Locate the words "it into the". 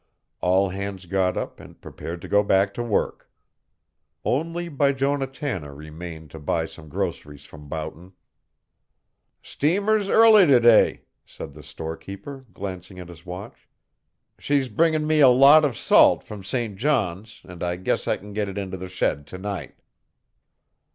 18.49-18.89